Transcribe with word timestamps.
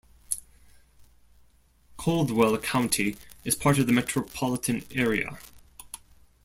Caldwell 1.95 2.57
County 2.57 3.17
is 3.43 3.53
part 3.53 3.77
of 3.77 3.85
the 3.85 3.93
metropolitan 3.93 4.83
area. 4.95 5.37